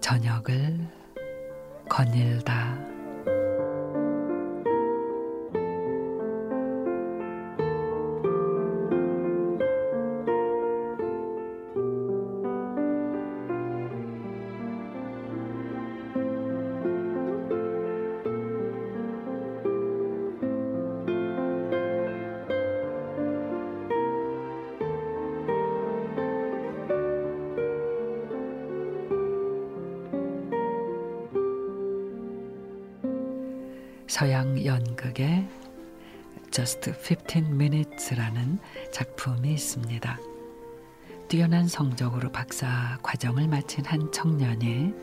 저녁을 0.00 0.78
거닐다. 1.88 2.87
서양 34.08 34.64
연극의 34.64 35.46
Just 36.50 36.92
15 36.92 37.40
Minutes라는 37.40 38.58
작품이 38.90 39.52
있습니다. 39.52 40.18
뛰어난 41.28 41.68
성적으로 41.68 42.32
박사 42.32 42.98
과정을 43.02 43.48
마친 43.48 43.84
한 43.84 44.10
청년이 44.10 44.94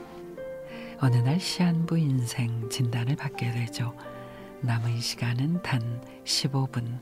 어느 0.99 1.17
날 1.17 1.39
시한부 1.39 1.99
인생 1.99 2.67
진단을 2.67 3.15
받게 3.15 3.51
되죠. 3.51 3.95
남은 4.61 4.99
시간은 4.99 5.61
단 5.61 6.01
15분. 6.23 6.99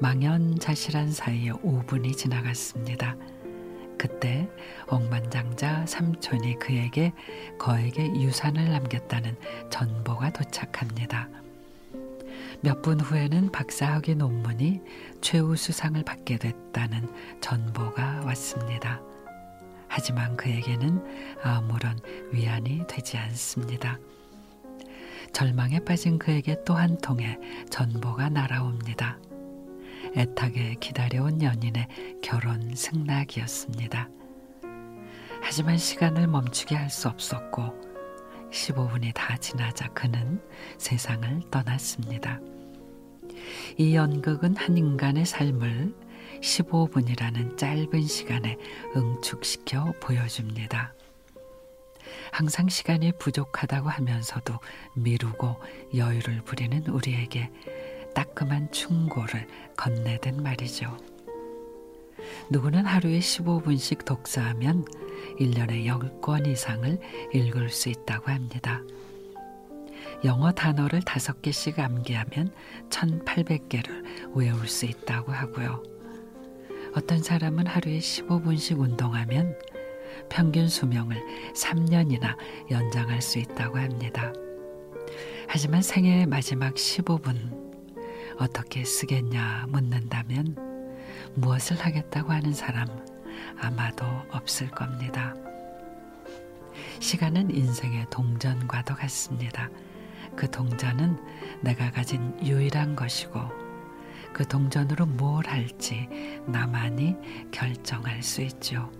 망연자실한 0.00 1.12
사이에 1.12 1.50
5분이 1.50 2.16
지나갔습니다. 2.16 3.16
그때 4.02 4.48
억만장자 4.88 5.86
삼촌이 5.86 6.56
그에게 6.58 7.12
거에게 7.56 8.04
유산을 8.08 8.68
남겼다는 8.72 9.36
전보가 9.70 10.30
도착합니다. 10.30 11.28
몇 12.62 12.82
분 12.82 12.98
후에는 12.98 13.52
박사학위 13.52 14.16
논문이 14.16 14.80
최우수상을 15.20 16.02
받게 16.02 16.38
됐다는 16.38 17.08
전보가 17.40 18.22
왔습니다. 18.24 19.00
하지만 19.86 20.36
그에게는 20.36 21.00
아무런 21.44 21.96
위안이 22.32 22.82
되지 22.88 23.18
않습니다. 23.18 24.00
절망에 25.32 25.78
빠진 25.78 26.18
그에게 26.18 26.56
또 26.64 26.74
한 26.74 26.98
통의 26.98 27.38
전보가 27.70 28.30
날아옵니다. 28.30 29.18
애타게 30.16 30.76
기다려온 30.80 31.42
연인의 31.42 31.88
결혼 32.22 32.74
승낙이었습니다. 32.74 34.08
하지만 35.42 35.76
시간을 35.78 36.26
멈추게 36.28 36.74
할 36.76 36.90
수 36.90 37.08
없었고 37.08 37.92
15분이 38.50 39.12
다 39.14 39.36
지나자 39.38 39.88
그는 39.88 40.40
세상을 40.78 41.40
떠났습니다. 41.50 42.38
이 43.78 43.94
연극은 43.96 44.56
한 44.56 44.76
인간의 44.76 45.24
삶을 45.24 45.94
15분이라는 46.40 47.56
짧은 47.56 48.02
시간에 48.02 48.58
응축시켜 48.94 49.94
보여줍니다. 50.00 50.94
항상 52.30 52.68
시간이 52.68 53.12
부족하다고 53.18 53.88
하면서도 53.88 54.54
미루고 54.94 55.56
여유를 55.96 56.42
부리는 56.42 56.86
우리에게 56.88 57.50
따끔한 58.14 58.70
충고를 58.72 59.46
건네든 59.76 60.42
말이죠. 60.42 60.96
누구는 62.50 62.84
하루에 62.84 63.18
15분씩 63.18 64.04
독서하면 64.04 64.84
1년에 65.40 65.86
10권 65.86 66.46
이상을 66.46 66.98
읽을 67.32 67.70
수 67.70 67.88
있다고 67.88 68.30
합니다. 68.30 68.82
영어 70.24 70.52
단어를 70.52 71.00
5개씩 71.00 71.78
암기하면 71.78 72.52
1800개를 72.90 74.04
외울 74.34 74.68
수 74.68 74.86
있다고 74.86 75.32
하고요. 75.32 75.82
어떤 76.94 77.22
사람은 77.22 77.66
하루에 77.66 77.98
15분씩 77.98 78.78
운동하면 78.78 79.56
평균 80.28 80.68
수명을 80.68 81.16
3년이나 81.54 82.36
연장할 82.70 83.22
수 83.22 83.38
있다고 83.38 83.78
합니다. 83.78 84.32
하지만 85.48 85.82
생애의 85.82 86.26
마지막 86.26 86.74
15분 86.74 87.71
어떻게 88.38 88.84
쓰겠냐 88.84 89.66
묻는다면 89.68 90.56
무엇을 91.34 91.78
하겠다고 91.78 92.32
하는 92.32 92.52
사람 92.52 92.88
아마도 93.58 94.04
없을 94.30 94.68
겁니다. 94.70 95.34
시간은 97.00 97.54
인생의 97.54 98.06
동전과도 98.10 98.94
같습니다. 98.94 99.68
그 100.36 100.50
동전은 100.50 101.18
내가 101.60 101.90
가진 101.90 102.34
유일한 102.42 102.96
것이고 102.96 103.40
그 104.32 104.46
동전으로 104.46 105.06
뭘 105.06 105.46
할지 105.46 106.08
나만이 106.46 107.16
결정할 107.50 108.22
수 108.22 108.40
있죠. 108.42 108.90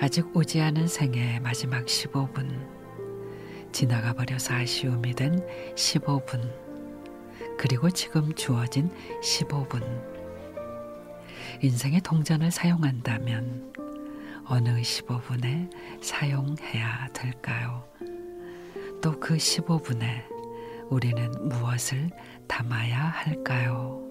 아직 0.00 0.36
오지 0.36 0.60
않은 0.60 0.86
생애의 0.86 1.40
마지막 1.40 1.84
15분. 1.86 2.78
지나가 3.72 4.12
버려서 4.12 4.54
아쉬움이 4.54 5.14
된 5.14 5.44
15분. 5.74 6.67
그리고 7.58 7.90
지금 7.90 8.32
주어진 8.34 8.90
15분. 9.20 9.82
인생의 11.60 12.00
동전을 12.02 12.50
사용한다면 12.52 13.74
어느 14.46 14.80
15분에 14.80 15.70
사용해야 16.02 17.08
될까요? 17.12 17.84
또 19.02 19.18
그 19.20 19.36
15분에 19.36 20.24
우리는 20.88 21.30
무엇을 21.48 22.10
담아야 22.46 22.98
할까요? 22.98 24.02